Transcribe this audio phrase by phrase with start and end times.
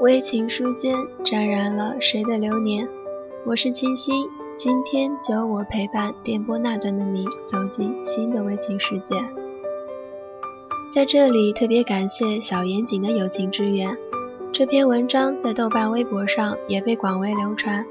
[0.00, 2.88] 微情书间沾染了谁的流年？
[3.44, 4.24] 我是七星，
[4.56, 9.16] 今天就由我陪伴电波那端的你走进新的微情世界。
[10.90, 13.94] 在这里特别感谢小严谨的友情支援。
[14.50, 17.84] 这篇文章在豆瓣微博上也被广为流传，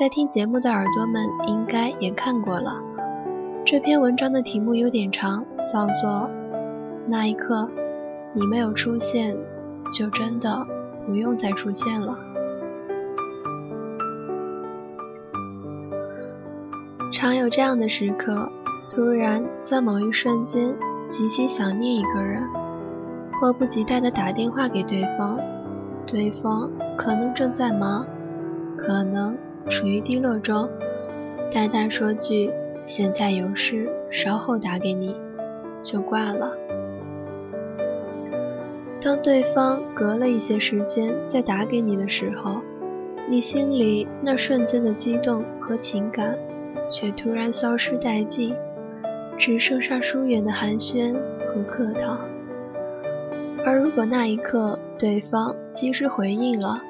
[0.00, 2.80] 在听节目的耳朵们应该也看过了。
[3.62, 6.10] 这篇文章的题目有点长，叫做
[7.06, 7.70] 《那一刻
[8.32, 9.36] 你没有出现，
[9.92, 10.48] 就真的》。
[11.06, 12.18] 不用再出现了。
[17.12, 18.48] 常有这样的时刻，
[18.90, 20.74] 突然在某一瞬间
[21.08, 22.42] 极其想念一个人，
[23.38, 25.38] 迫不及待地打电话给对方，
[26.06, 28.06] 对方可能正在忙，
[28.76, 29.36] 可能
[29.68, 30.68] 处于低落中，
[31.52, 32.50] 淡淡说句
[32.84, 35.14] “现在有事，稍后打给你”，
[35.84, 36.56] 就挂了。
[39.04, 42.60] 当对方隔了一些时间再打给你的时候，
[43.28, 46.38] 你心里那瞬间的激动和情感，
[46.88, 48.54] 却突然消失殆尽，
[49.36, 51.12] 只剩下疏远的寒暄
[51.52, 52.18] 和客套。
[53.64, 56.80] 而如果那一刻对方及时回应了，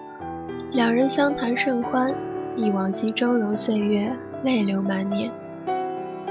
[0.71, 2.15] 两人相谈甚欢，
[2.55, 5.31] 忆往昔峥嵘岁月，泪流满面，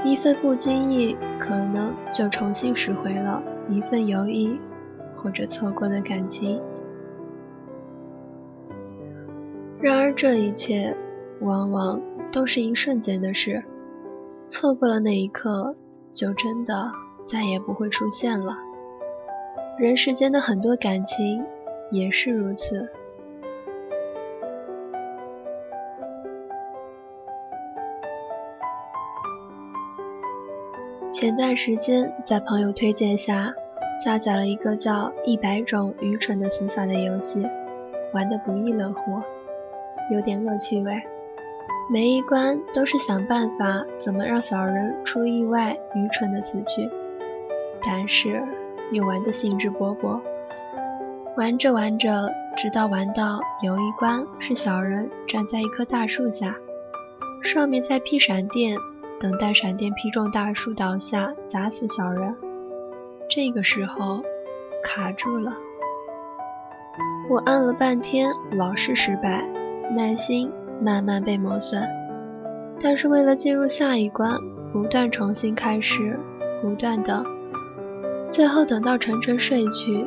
[0.04, 4.56] 一份不经意，可能就重新拾回了一份友谊。
[5.14, 6.60] 或者错过的感情，
[9.80, 10.94] 然而这一切
[11.40, 12.00] 往往
[12.32, 13.62] 都是一瞬间的事，
[14.48, 15.74] 错过了那一刻，
[16.12, 16.90] 就真的
[17.24, 18.56] 再也不会出现了。
[19.78, 21.44] 人世间的很多感情
[21.90, 22.88] 也是如此。
[31.12, 33.54] 前段时间在朋友推荐下。
[34.04, 34.92] 下载了一个叫
[35.24, 37.48] 《一百种愚蠢的死法》的游戏，
[38.12, 39.22] 玩得不亦乐乎，
[40.10, 41.00] 有点恶趣味。
[41.88, 46.90] 每一关都是想办法怎么让小人出意外、愚蠢的死去，
[47.84, 48.42] 但是
[48.90, 50.20] 又玩得兴致勃勃。
[51.36, 52.10] 玩着玩着，
[52.56, 56.56] 直到玩到有一关是小人站在一棵大树下，
[57.44, 58.76] 上面在劈闪电，
[59.20, 62.36] 等待闪电劈中大树倒下，砸死小人。
[63.28, 64.22] 这个时候
[64.84, 65.52] 卡住了，
[67.30, 69.48] 我按了半天，老是失败，
[69.96, 70.50] 耐心
[70.82, 71.82] 慢慢被磨损。
[72.80, 74.36] 但是为了进入下一关，
[74.72, 76.18] 不断重新开始，
[76.60, 77.24] 不断的，
[78.30, 80.04] 最后等到沉沉睡去，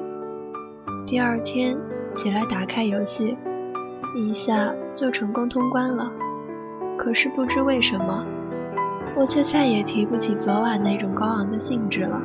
[1.07, 1.75] 第二天
[2.13, 3.37] 起来打开游戏，
[4.15, 6.11] 一下就成功通关了。
[6.97, 8.25] 可是不知为什么，
[9.15, 12.21] 我却再也提不起昨晚那种高昂的兴致了。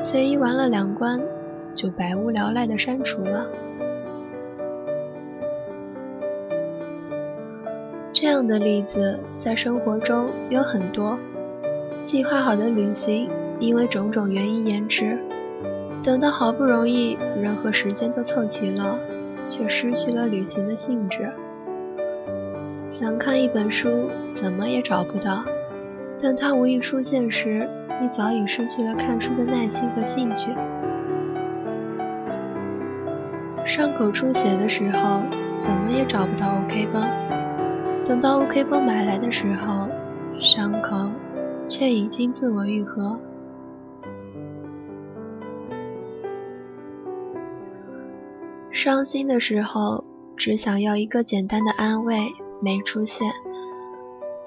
[0.00, 1.20] 随意玩了两关，
[1.74, 3.46] 就百无聊赖的删除了。
[8.12, 11.18] 这样的例子在生活中有很多。
[12.04, 13.28] 计划好的旅行
[13.58, 15.18] 因为种种原因延迟，
[16.02, 18.98] 等到好不容易人和时间都凑齐了，
[19.46, 21.30] 却失去了旅行的兴致。
[22.88, 25.44] 想看一本书，怎么也找不到，
[26.22, 27.68] 但它无意出现时。
[28.00, 30.50] 你早已失去了看书的耐心和兴趣。
[33.66, 35.22] 伤口出血的时候，
[35.58, 37.02] 怎么也找不到 OK 绷。
[38.04, 39.90] 等到 OK 绷买来的时候，
[40.40, 41.10] 伤口
[41.68, 43.18] 却已经自我愈合。
[48.70, 50.04] 伤心的时候，
[50.36, 52.16] 只想要一个简单的安慰，
[52.62, 53.28] 没出现。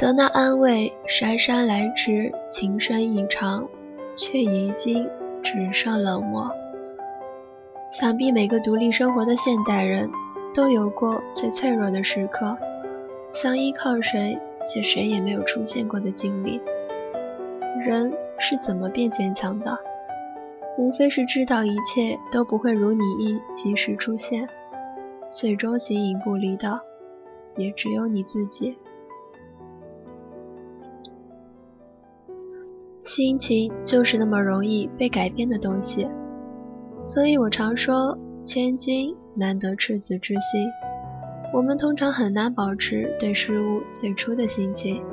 [0.01, 3.69] 得那安慰，姗姗来迟，情深意长，
[4.15, 5.07] 却已经
[5.43, 6.49] 只剩冷漠。
[7.91, 10.09] 想必每个独立生活的现代人
[10.55, 12.57] 都有过最脆弱的时刻，
[13.31, 16.59] 想依靠谁，却谁也没有出现过的经历。
[17.79, 19.77] 人是怎么变坚强的？
[20.79, 24.49] 无非是知道一切都不会如你意及时出现，
[25.29, 26.81] 最终形影不离的，
[27.55, 28.75] 也只有你自己。
[33.13, 36.09] 心情就是那么容易被改变的东西，
[37.05, 40.65] 所以我常说千金难得赤子之心。
[41.53, 45.03] 我们通常很难保持对事物最初的心情，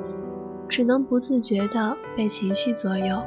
[0.69, 3.21] 只能不自觉地被情绪左右，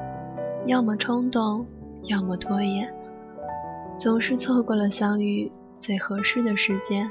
[0.64, 1.66] 要么冲动，
[2.04, 2.90] 要么拖延，
[3.98, 7.10] 总是错过了相遇最合适的时间。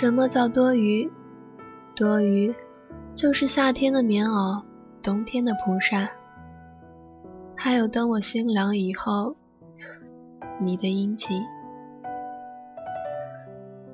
[0.00, 1.10] 什么叫多余？
[1.94, 2.54] 多余，
[3.14, 4.64] 就是夏天的棉袄，
[5.02, 6.08] 冬天的蒲扇，
[7.54, 9.36] 还有等我心凉以后，
[10.58, 11.42] 你的殷勤。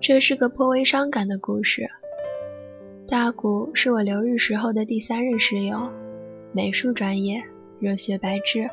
[0.00, 1.90] 这是个颇为伤感的故事。
[3.08, 5.90] 大谷是我留日时候的第三任室友，
[6.52, 7.42] 美术专业，
[7.80, 8.70] 热血白痴，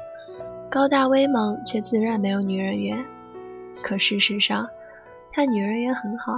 [0.69, 3.03] 高大威猛，却自认没有女人缘。
[3.81, 4.67] 可事实上，
[5.31, 6.33] 他女人缘很好。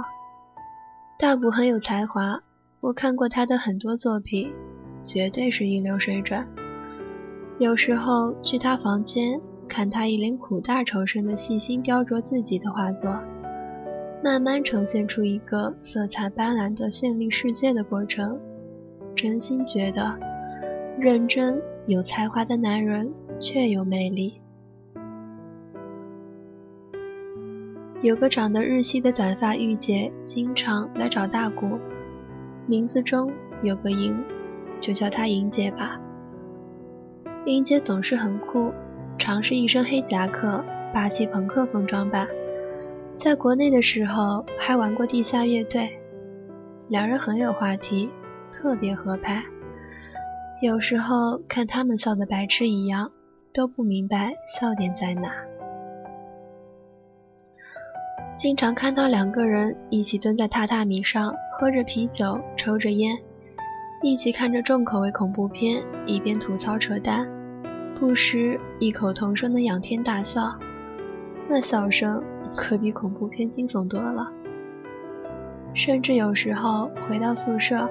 [1.18, 2.42] 大谷很有才华，
[2.80, 4.52] 我看过他的很多作品，
[5.02, 6.46] 绝对是一流水准。
[7.58, 13.24] 有时候去他房间看他一脸苦大仇深的细心雕琢自己的画作，
[14.22, 18.38] 慢慢呈现出一个色彩斑斓的绚丽世界的过程，
[19.14, 20.18] 真心觉得
[20.98, 23.10] 认真有才华的男人
[23.40, 24.38] 确有魅力。
[28.06, 31.76] 有个长得日系的短发御姐，经常来找大谷，
[32.64, 33.32] 名字中
[33.64, 34.16] 有个莹，
[34.80, 36.00] 就叫她莹姐吧。
[37.46, 38.72] 莹姐总是很酷，
[39.18, 40.64] 常是一身黑夹克，
[40.94, 42.28] 霸气朋克风装扮。
[43.16, 45.98] 在国内的时候还玩过地下乐队，
[46.86, 48.08] 两人很有话题，
[48.52, 49.42] 特别合拍。
[50.62, 53.10] 有时候看他们笑得白痴一样，
[53.52, 55.32] 都不明白笑点在哪。
[58.36, 63.16] 经常看到两个人一起蹲在榻榻米上，喝着啤酒，抽着烟，
[64.02, 67.26] 一起看着重口味恐怖片，一边吐槽扯淡，
[67.98, 70.58] 不时异口同声的仰天大笑，
[71.48, 72.22] 那笑声
[72.54, 74.30] 可比恐怖片惊悚多了。
[75.72, 77.88] 甚至有时候回到宿舍，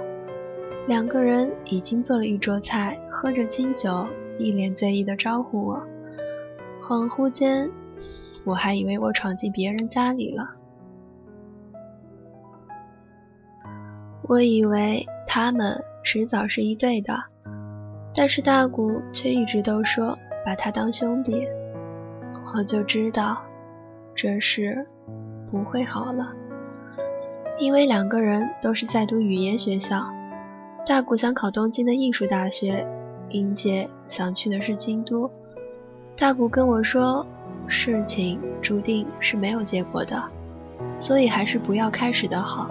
[0.87, 4.05] 两个人已经做了一桌菜，喝着清酒，
[4.37, 5.81] 一脸醉意的招呼我，
[6.79, 7.67] 恍惚间。
[8.45, 10.47] 我还以为我闯进别人家里了，
[14.27, 17.23] 我以为他们迟早是一对的，
[18.13, 20.15] 但是大谷却一直都说
[20.45, 21.47] 把他当兄弟，
[22.55, 23.41] 我就知道
[24.13, 24.87] 这事
[25.49, 26.31] 不会好了，
[27.57, 30.05] 因为两个人都是在读语言学校，
[30.85, 32.87] 大谷想考东京的艺术大学，
[33.29, 35.31] 英姐想去的是京都，
[36.15, 37.25] 大谷跟我说。
[37.67, 40.23] 事情注定是没有结果的，
[40.99, 42.69] 所以还是不要开始的好。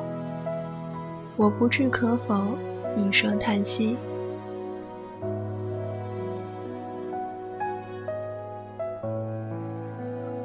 [1.36, 2.56] 我不置可否，
[2.96, 3.96] 一声叹息。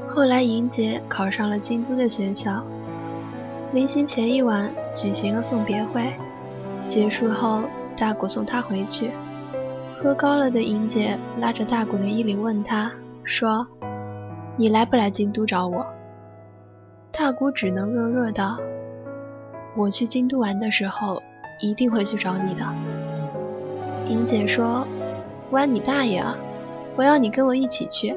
[0.08, 2.66] 后来，莹姐考上了京都的学校，
[3.72, 6.14] 临行前一晚举行了送别会，
[6.88, 7.64] 结束后，
[7.96, 9.12] 大谷送她回去。
[10.02, 12.92] 喝高了的莹姐拉着大谷的衣领问他
[13.24, 13.68] 说。
[14.60, 15.88] 你来不来京都找我？
[17.14, 18.58] 大谷只能弱弱道
[19.74, 21.24] ：“我去京都玩的时候，
[21.62, 22.66] 一定会去找你的。”
[24.06, 24.86] 英姐说
[25.50, 26.36] ：“玩你大爷啊！
[26.98, 28.14] 我要你跟我一起去。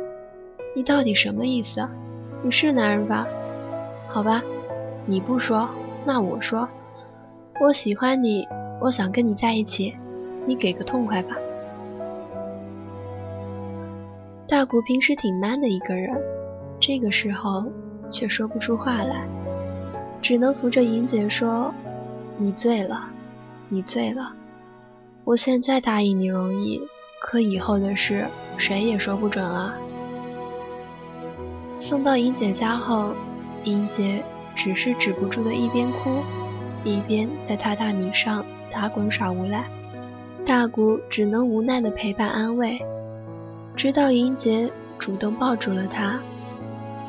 [0.75, 1.89] 你到底什么意思？
[2.43, 3.25] 你是男人吧？
[4.09, 4.43] 好吧，
[5.07, 5.69] 你不说，
[6.05, 6.69] 那我说。
[7.61, 8.49] 我喜欢你，
[8.81, 9.97] 我想跟你在一起，
[10.45, 11.37] 你给个痛快吧。”
[14.53, 16.15] 大谷平时挺 man 的一个人，
[16.79, 17.65] 这个时候
[18.11, 19.27] 却说不出话来，
[20.21, 21.73] 只能扶着莹姐说
[22.37, 23.09] ：“你醉了，
[23.71, 24.35] 你醉了。
[25.25, 26.83] 我现在答应你容易，
[27.19, 28.27] 可以后的事
[28.59, 29.73] 谁也说不准啊。”
[31.81, 33.15] 送到莹姐家后，
[33.65, 34.23] 莹姐
[34.55, 36.21] 只是止不住的一边哭，
[36.85, 39.65] 一边在榻榻米上打滚耍无赖。
[40.45, 42.79] 大谷只能无奈的陪伴安慰，
[43.75, 46.21] 直到银杰主动抱住了他，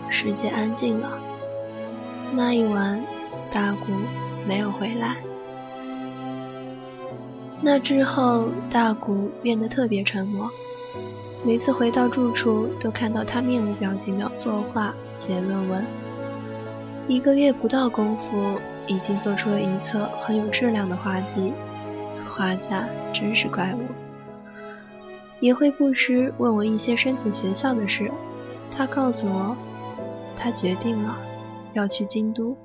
[0.10, 1.20] 世界安静了。
[2.34, 3.02] 那一晚，
[3.52, 3.94] 大谷
[4.48, 5.16] 没有回来。
[7.62, 10.50] 那之后，大谷变得特别沉默。
[11.46, 15.86] 每次回到住处，都看到他面无表情的作画、写论文。
[17.08, 21.54] 一个月不到功夫，已经做出了一册很有质量的画集。
[22.28, 24.03] 画家真是怪物。
[25.44, 28.10] 也会不时问我一些申请学校的事。
[28.72, 29.54] 他告诉我，
[30.38, 31.18] 他决定了
[31.74, 32.56] 要去京都。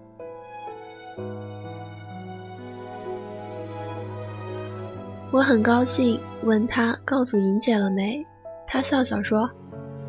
[5.32, 8.24] 我很高兴，问他告诉莹姐了没？
[8.64, 9.50] 他笑笑说：“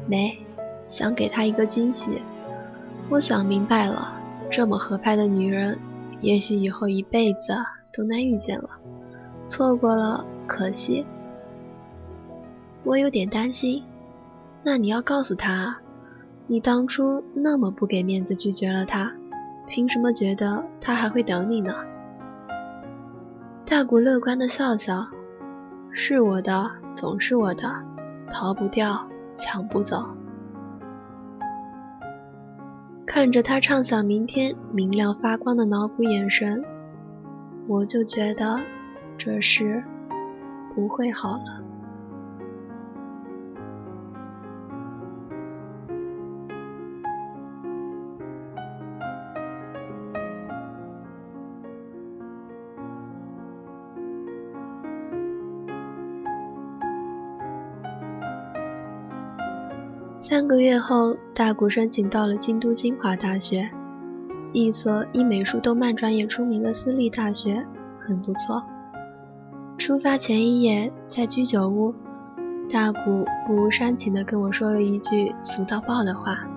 [0.06, 0.38] 没，
[0.88, 2.22] 想给她一个惊喜。”
[3.10, 4.14] 我想明白了，
[4.52, 5.76] 这么合拍的女人，
[6.20, 7.52] 也许以后一辈子
[7.92, 8.70] 都难遇见了，
[9.48, 11.04] 错过了可惜。
[12.90, 13.84] 我有点担心，
[14.64, 15.78] 那你要告诉他，
[16.48, 19.14] 你当初那么不给面子拒绝了他，
[19.68, 21.72] 凭什么觉得他还会等你呢？
[23.64, 25.08] 大谷乐观的笑笑
[25.94, 27.72] ：“是我的，总是我的，
[28.32, 30.18] 逃不掉，抢不走。”
[33.06, 36.66] 看着他畅想明天明亮发光的脑补眼神，
[37.68, 38.60] 我就觉得
[39.16, 39.84] 这事
[40.74, 41.69] 不会好了。
[60.30, 63.68] 三个月后，大谷申请到了京都精华大学，
[64.54, 67.64] 一所以美术动漫专业出名的私立大学，
[68.00, 68.64] 很不错。
[69.80, 71.96] 出发前一夜，在居酒屋，
[72.72, 76.48] 大谷不无煽情地跟我说了一句俗到爆的话：“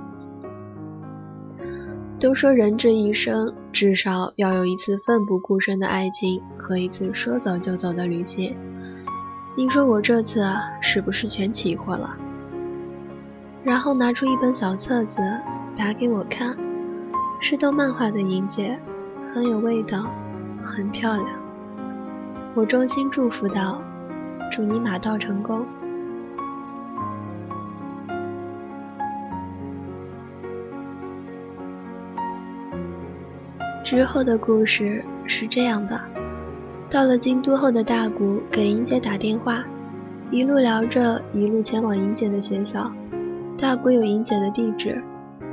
[2.21, 8.55] 都说人这一生至少要有一次奋不顾身的爱情和一次说走就走的旅行，
[9.57, 10.45] 你说我这次
[10.83, 12.19] 是不是全起货了？”
[13.65, 15.21] 然后拿出一本小册子，
[15.77, 16.57] 打给我看，
[17.41, 18.79] 是动漫画的银姐，
[19.33, 20.11] 很有味道，
[20.65, 21.27] 很漂亮。
[22.55, 23.81] 我衷心祝福道
[24.51, 25.65] ：“祝你马到成功。”
[33.85, 36.01] 之后的故事是这样的：
[36.91, 39.63] 到了京都后的大谷给银姐打电话，
[40.31, 42.91] 一路聊着，一路前往银姐的学校。
[43.63, 45.01] 大谷有莹姐的地址，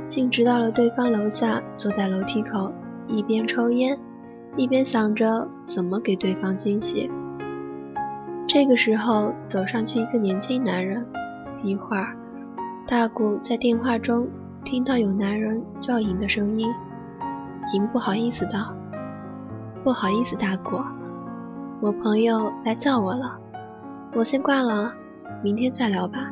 [0.08, 2.68] 径直到了对方楼下，坐在楼梯口，
[3.06, 3.96] 一边抽烟，
[4.56, 7.08] 一边想着怎么给对方惊喜。
[8.48, 11.06] 这个时候，走上去一个年轻男人。
[11.62, 12.16] 一会儿，
[12.84, 14.26] 大谷在电话中
[14.64, 16.68] 听到有男人叫莹的声音。
[17.74, 18.74] 莹不好意思道
[19.84, 20.82] ：“不好意思，大谷，
[21.80, 23.38] 我朋友来叫我了，
[24.16, 24.92] 我先挂了，
[25.44, 26.28] 明天再聊吧。”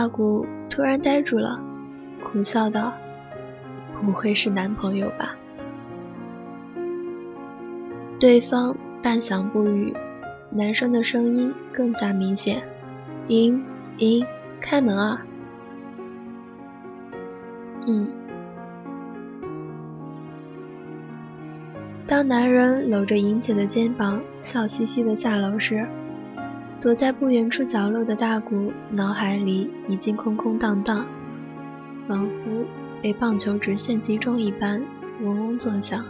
[0.00, 1.60] 大谷突然呆住了，
[2.24, 2.94] 苦笑道
[3.92, 5.36] ：“不会是男朋友吧？”
[8.18, 9.94] 对方半晌不语，
[10.48, 12.62] 男生的声音更加明显
[13.28, 13.62] ：“莹
[13.98, 14.24] 莹，
[14.58, 15.22] 开门啊
[17.86, 18.08] ！”“嗯。”
[22.08, 25.86] 当男人搂着莹姐的肩膀，笑嘻嘻的下楼时，
[26.80, 31.04] 躲在不远处角落的大谷脑海里已经空空荡荡，
[32.08, 32.64] 仿佛
[33.02, 34.80] 被棒球直线击中一般，
[35.22, 36.02] 嗡嗡作响。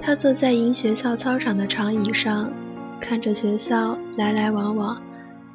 [0.00, 2.52] 他坐在银学校操场的长椅上，
[3.00, 5.02] 看着学校来来往往、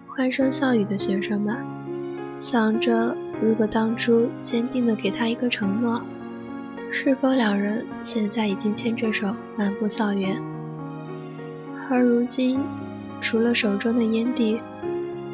[0.05, 1.55] 欢声笑语的学生们，
[2.41, 6.01] 想着如果当初坚定的给他一个承诺，
[6.91, 10.56] 是否两人现在已经牵着手漫步校园。
[11.89, 12.59] 而如今，
[13.21, 14.61] 除了手中的烟蒂，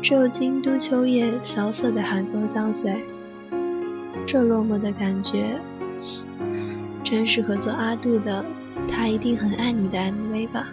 [0.03, 3.03] 只有京都秋夜萧瑟的寒风相随。
[4.27, 5.59] 这落寞的感觉，
[7.03, 8.45] 真适合做阿杜的
[8.89, 10.67] 《他一定很爱你》的 MV 吧。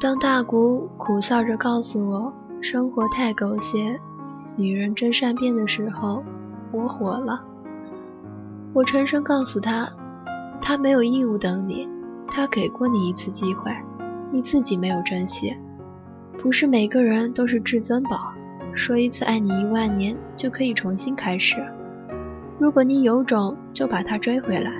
[0.00, 2.32] 当大谷苦笑着告诉我，
[2.62, 4.00] 生活太狗血。
[4.58, 6.24] 女人真善变的时候，
[6.72, 7.44] 我火了。
[8.72, 9.88] 我沉声告诉他，
[10.60, 11.88] 他没有义务等你，
[12.26, 13.70] 他给过你一次机会，
[14.32, 15.56] 你自己没有珍惜。
[16.38, 18.34] 不是每个人都是至尊宝，
[18.74, 21.64] 说一次爱你一万年就可以重新开始。
[22.58, 24.72] 如果你有种，就把他追回来；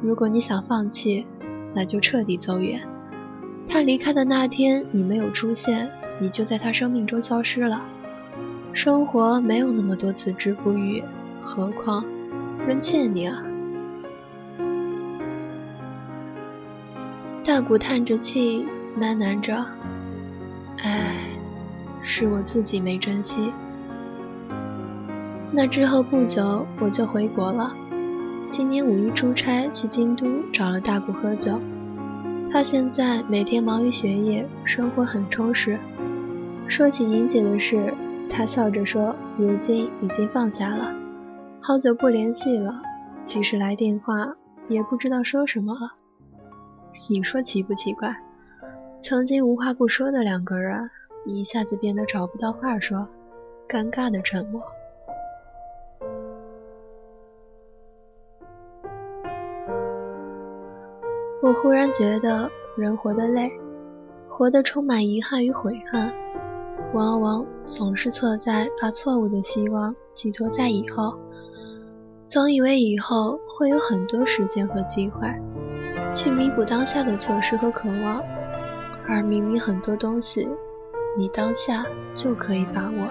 [0.00, 1.26] 如果你想放弃，
[1.74, 2.80] 那就彻底走远。
[3.66, 5.90] 他离开的那天，你没有出现，
[6.20, 7.82] 你就在他生命中消失了。
[8.76, 11.02] 生活没有那么多此之不渝，
[11.40, 12.04] 何况
[12.68, 13.42] 人欠你啊！
[17.42, 18.66] 大谷叹着气，
[18.98, 19.64] 喃喃着
[20.84, 21.16] ：“唉，
[22.02, 23.50] 是我自己没珍惜。”
[25.50, 27.74] 那之后不久，我就回国了。
[28.50, 31.58] 今年五一出差去京都，找了大谷喝酒。
[32.52, 35.78] 他现在每天忙于学业，生活很充实。
[36.68, 37.94] 说起莹姐的事，
[38.28, 40.94] 他笑着说：“如今已经放下了，
[41.60, 42.82] 好久不联系了，
[43.24, 44.36] 即使来电话，
[44.68, 45.92] 也不知道说什么了。”
[47.08, 48.16] 你说奇不奇怪？
[49.02, 50.90] 曾经无话不说的两个人，
[51.24, 53.08] 一下子变得找不到话说，
[53.68, 54.62] 尴尬的沉默。
[61.42, 63.52] 我忽然觉得人活得累，
[64.28, 66.12] 活得充满遗憾与悔恨，
[66.92, 71.18] 往往总是错在把错误的希望寄托在以后，
[72.28, 75.28] 总以为以后会有很多时间和机会，
[76.14, 78.22] 去弥补当下的错失和渴望，
[79.06, 80.48] 而明明很多东西，
[81.18, 83.10] 你当下就可以把握，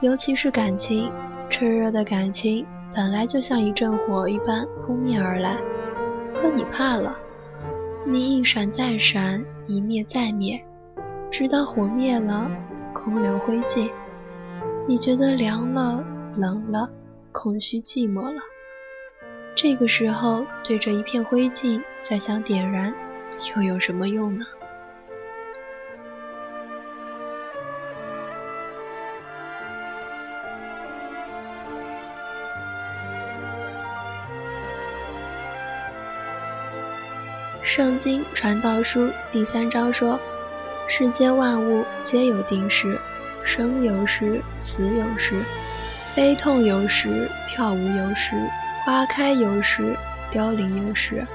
[0.00, 1.10] 尤其是感情，
[1.50, 5.56] 炽热的感情本来就像一阵火一般扑面而来。
[6.34, 7.16] 可你怕了，
[8.04, 10.60] 你一闪再闪，一灭再灭，
[11.36, 12.48] 直到火灭了，
[12.92, 13.90] 空留灰烬。
[14.86, 16.04] 你觉得凉了，
[16.36, 16.88] 冷了，
[17.32, 18.40] 空虚寂寞了。
[19.56, 22.94] 这个时候，对着一片灰烬再想点燃，
[23.56, 24.46] 又有什么用呢？
[37.64, 40.16] 圣经传道书第三章说
[40.96, 42.96] ：“世间万物皆有定时，
[43.44, 45.34] 生有时，死有时；
[46.14, 48.36] 悲痛有时，跳舞有时；
[48.84, 49.96] 花开有时，
[50.30, 51.26] 凋零有时。”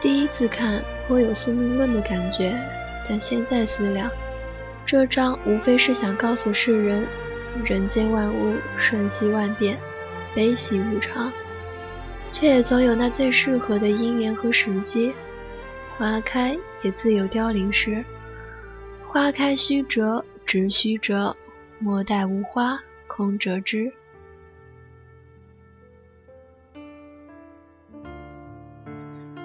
[0.00, 2.58] 第一次看颇有宿命论的感觉，
[3.06, 4.10] 但现在思量，
[4.86, 7.06] 这章无非是想告诉世人：
[7.62, 9.76] 人间万物瞬息万变，
[10.34, 11.30] 悲喜无常。
[12.30, 15.12] 却也总有那最适合的因缘和时机，
[15.98, 18.02] 花开也自有凋零时。
[19.14, 21.36] 花开须折，直须折，
[21.78, 23.92] 莫待无花空折枝。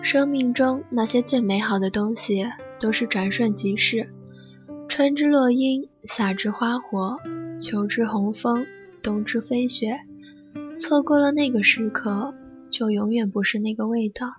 [0.02, 2.48] 生命中那些最美好的东西，
[2.80, 4.10] 都是转瞬即逝。
[4.88, 7.20] 春之落樱，夏之花火，
[7.60, 8.66] 秋之红枫，
[9.04, 10.00] 冬之飞雪。
[10.80, 12.34] 错过了那个时刻。
[12.72, 14.34] 就永远不是那个味道。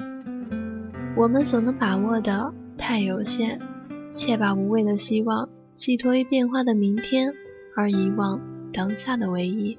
[1.17, 3.61] 我们所能把握的太有限，
[4.13, 7.33] 且把无谓的希望寄托于变化的明天，
[7.77, 8.41] 而遗忘
[8.73, 9.79] 当下的唯一。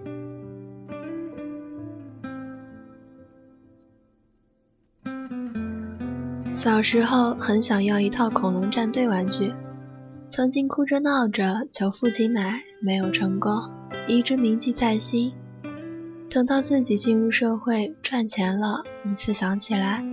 [6.54, 9.54] 小时候很想要一套恐龙战队玩具，
[10.30, 13.52] 曾经哭着闹着求父亲买，没有成功，
[14.08, 15.34] 一直铭记在心。
[16.30, 20.06] 等到自己进入社会赚钱了，一次想起来，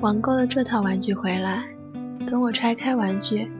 [0.00, 1.64] 网购了这套玩具回来。
[2.26, 3.50] 等我拆开玩具，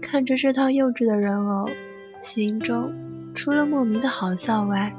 [0.00, 1.70] 看着这套幼稚的人偶，
[2.20, 2.92] 心中
[3.34, 4.94] 除了莫名的好笑外，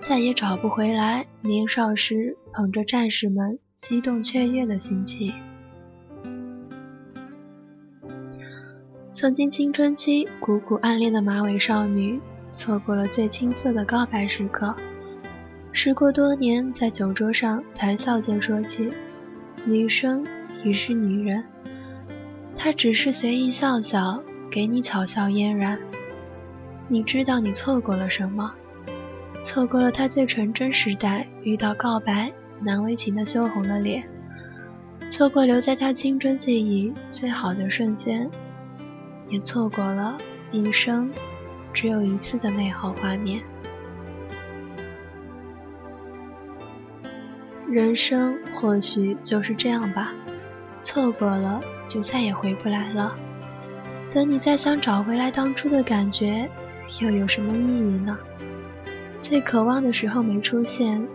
[0.00, 5.32] 再也找不回来年少时捧着战士们激动雀跃的心情。
[9.12, 12.20] 曾经青春期苦苦暗恋的马尾少女，
[12.52, 14.74] 错过了最青涩的告白时刻。
[15.72, 18.92] 时过多年，在酒桌上谈笑间说起，
[19.66, 20.24] 女生
[20.64, 21.44] 已是女人，
[22.60, 25.78] 他只是随意笑笑，给你巧笑嫣然。
[26.88, 28.52] 你知道你错过了什么？
[29.44, 34.08] 错过了他最纯真时代遇到告白难为情的羞红了脸，
[35.12, 38.28] 错过留在他青春记忆最好的瞬间，
[39.28, 40.18] 也错过了
[40.50, 41.08] 一生
[41.72, 43.40] 只有一次的美好画面。
[47.68, 50.12] 人生或许就是这样吧，
[50.88, 53.14] 错过了就再也回不来了。
[54.10, 56.48] 等你再想找回来当初的感觉，
[57.02, 58.16] 又有什么意义呢？
[59.20, 61.06] 最渴望的时候没出现，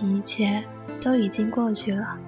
[0.00, 0.64] 一切
[1.02, 2.18] 都已经过去了。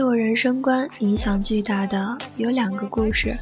[0.00, 3.36] 对我人生观影响巨大的有两个故事，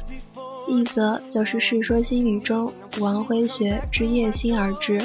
[0.67, 2.69] 一则就是《世说新语》中
[2.99, 5.01] 王辉学之夜星而至，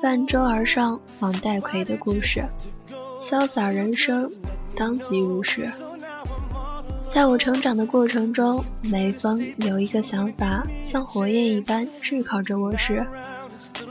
[0.00, 2.40] 泛舟而上访戴逵的故事，
[3.20, 4.30] 潇洒人生，
[4.76, 5.68] 当即如是。
[7.12, 13.04] 在我成长的过程中，每逢有一个想法像火焰一般炙烤着我时，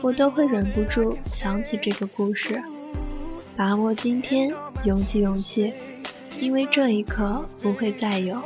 [0.01, 2.57] 我都会忍不住想起这个故事。
[3.57, 4.49] 把握今天，
[4.85, 5.73] 勇气，勇气，
[6.39, 8.41] 因为这一刻不会再有。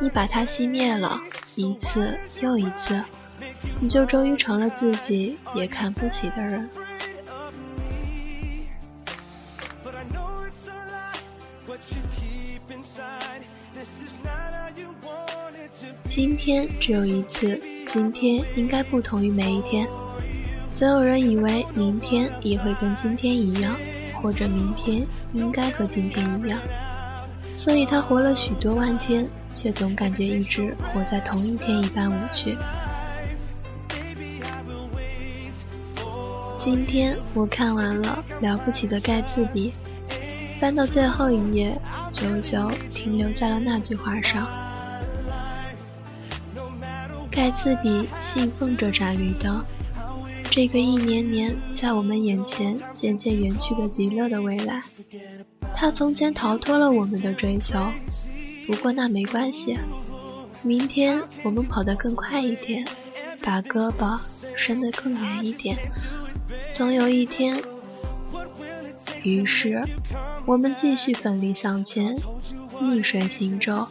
[0.00, 1.20] 你把它熄灭了，
[1.54, 3.02] 一次又一次，
[3.80, 6.68] 你就终于成了自己也看不起的人。
[16.04, 19.86] 今天只有一次，今天应该不同于每一天。
[20.72, 23.76] 总有人以为明天也会跟今天一样，
[24.22, 26.58] 或者明天应该和今天一样，
[27.56, 32.56] 所以他活了许多万天，却总感觉一直活在同一天一般无趣。
[36.58, 39.72] 今天我看完了《了不起的盖茨比》，
[40.60, 41.76] 翻到最后一页，
[42.12, 44.46] 久久停留在了那句话上。
[47.30, 49.64] 盖茨比信奉着盏绿灯，
[50.50, 54.82] 这个一年年在我们眼前渐渐远去的极乐的未来。
[55.76, 57.78] 他从前逃脱了我们的追求，
[58.66, 59.78] 不过那没关系。
[60.62, 62.84] 明天我们跑得更快一点，
[63.42, 64.18] 把胳膊
[64.56, 65.76] 伸得更远一点，
[66.72, 67.62] 总有一天。
[69.22, 69.82] 于是，
[70.46, 72.16] 我们继续奋力向前，
[72.80, 73.86] 逆水行舟，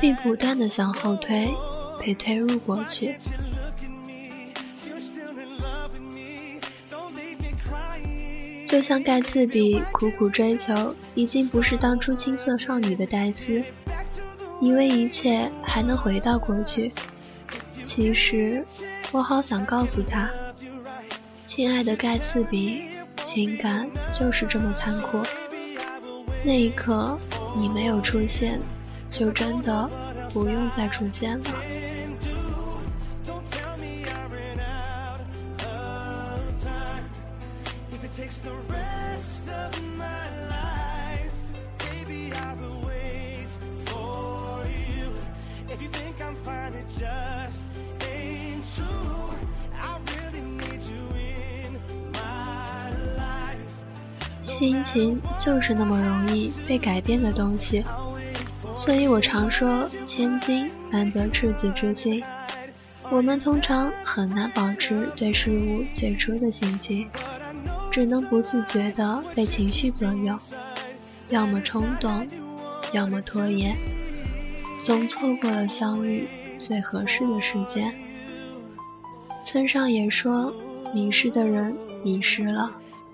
[0.00, 1.54] 并不断地向后退。
[2.02, 3.14] 被推入过去，
[8.70, 13.60] 就像盖茨比苦苦追求，已经不是当初青涩少女的黛丝，
[14.60, 16.88] 以为一切还能回到过去。
[17.82, 18.64] 其实，
[19.10, 20.30] 我好想告诉他，
[21.44, 22.84] 亲爱的盖茨比，
[23.24, 25.20] 情感就是这么残酷。
[26.44, 27.18] 那一刻，
[27.56, 28.60] 你没有出现，
[29.08, 29.90] 就真的
[30.32, 31.44] 不用再出现了。
[55.50, 57.84] 就是那么容易被改变的东西，
[58.72, 62.22] 所以我常说千金难得赤子之心。
[63.10, 67.08] 我们通常很难保持对事物最初的心情，
[67.90, 70.38] 只能不自觉地被情绪左右，
[71.30, 72.24] 要么冲动，
[72.92, 73.76] 要么拖延，
[74.84, 76.28] 总错过了相遇
[76.60, 77.92] 最合适的时间。
[79.44, 80.54] 村上也说，
[80.94, 82.70] 迷失的人迷失了，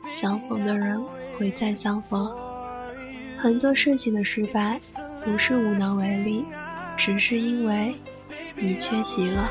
[0.06, 1.02] 相逢的人。
[1.38, 2.30] 会再相逢。
[3.38, 4.80] 很多事情的失败，
[5.24, 6.44] 不是无能为力，
[6.96, 7.94] 只是因为
[8.54, 9.48] 你缺席了。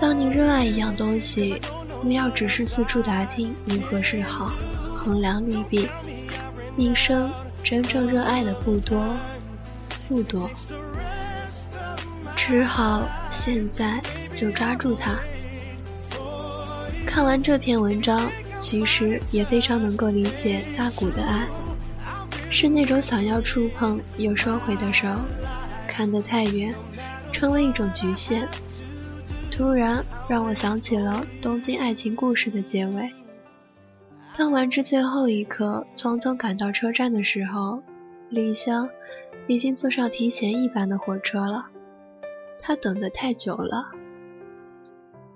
[0.00, 1.60] 当你热爱一样东西，
[2.00, 4.52] 不要只是四处打听如何是好，
[4.96, 5.88] 衡量利弊。
[6.76, 7.30] 一生
[7.62, 9.14] 真正热爱的不多，
[10.08, 10.50] 不多，
[12.36, 14.00] 只好现在
[14.32, 15.18] 就抓住它。
[17.06, 18.30] 看完这篇文章。
[18.58, 21.46] 其实也非常能够理解大谷的爱，
[22.50, 25.06] 是那种想要触碰又收回的手，
[25.86, 26.74] 看得太远，
[27.32, 28.48] 成为一种局限。
[29.50, 33.12] 突然让我想起了《东京爱情故事》的结尾。
[34.36, 37.80] 当丸之最后一刻匆匆赶到车站的时候，
[38.30, 38.88] 李香
[39.46, 41.66] 已经坐上提前一班的火车了。
[42.58, 43.90] 他等得太久了。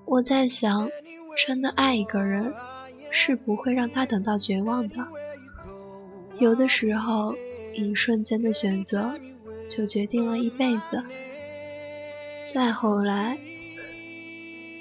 [0.05, 0.89] 我在想，
[1.47, 2.53] 真的爱一个人。
[3.11, 4.97] 是不会让他等到绝望的。
[6.39, 7.35] 有的时候，
[7.75, 9.19] 一瞬间的选择，
[9.69, 11.03] 就决定了一辈子。
[12.55, 13.39] 再后来，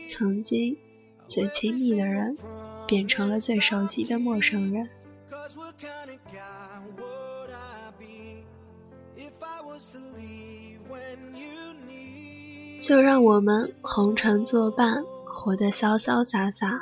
[0.09, 0.77] 曾经
[1.25, 2.37] 最亲密的人，
[2.87, 4.87] 变成了最熟悉的陌生人。
[12.79, 16.79] 就让我们红尘作伴，活得潇潇洒洒。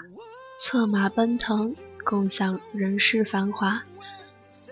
[0.57, 3.81] 策马奔腾，共享人世繁华；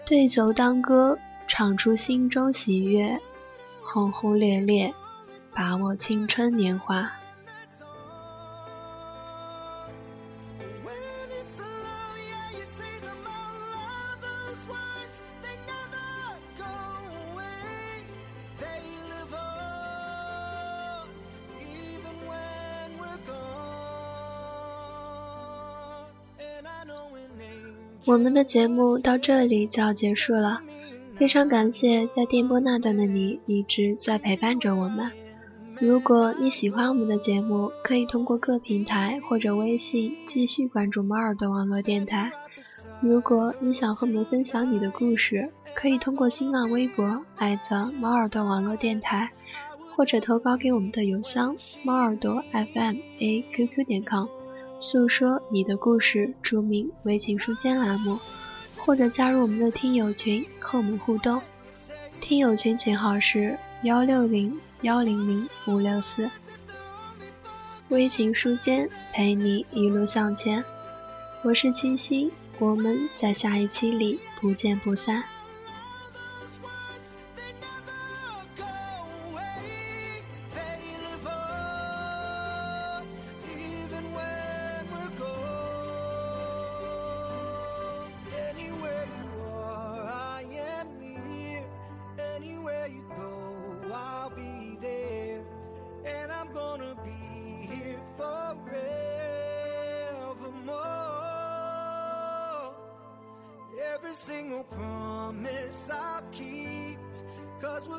[0.05, 1.17] 对酒当歌，
[1.47, 3.19] 唱出心中喜悦；
[3.81, 4.93] 轰轰烈烈，
[5.53, 7.11] 把握青春年华。
[28.13, 30.61] 我们的节目到这里就要结束了，
[31.15, 35.11] 非常感谢在电波那端的你一直在陪伴着我们。
[35.79, 42.31] 如果你喜欢我们的节目，可以通过各平台或者微信继续关注猫耳朵网络电台。
[43.01, 49.31] 如果你想和我们分享你的故事，可以通过新浪微博艾特猫耳朵网络电台，
[49.95, 54.27] 或者投稿给我们的邮箱猫耳朵 FM A QQ 点 com，
[54.83, 58.19] 诉说你的故事，注明微情书间栏目，
[58.75, 61.41] 或者加入我们的听友群和我们互动。
[62.19, 66.29] 听友群群号是幺六零幺零零五六四。
[67.87, 70.61] 微情书间陪你一路向前，
[71.43, 75.23] 我是清新，我们在下一期里不见不散。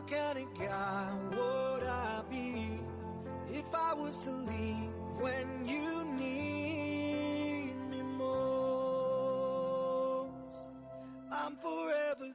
[0.05, 2.79] What kind of guy would I be
[3.51, 9.49] if I was to leave when you need me most?
[11.33, 12.35] I'm forever my